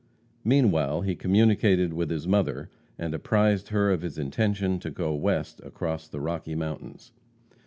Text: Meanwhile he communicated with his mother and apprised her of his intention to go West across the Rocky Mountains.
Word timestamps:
Meanwhile 0.43 1.01
he 1.01 1.13
communicated 1.15 1.93
with 1.93 2.09
his 2.09 2.27
mother 2.27 2.71
and 2.97 3.13
apprised 3.13 3.67
her 3.67 3.91
of 3.91 4.01
his 4.01 4.17
intention 4.17 4.79
to 4.79 4.89
go 4.89 5.13
West 5.13 5.61
across 5.63 6.07
the 6.07 6.19
Rocky 6.19 6.55
Mountains. 6.55 7.11